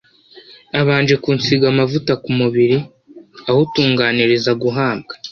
Abanje 0.79 1.13
kunsiga 1.23 1.65
amavuta 1.73 2.13
ku 2.23 2.29
mubiri 2.39 2.77
awutunganiriza 3.49 4.51
guhambwa.» 4.61 5.13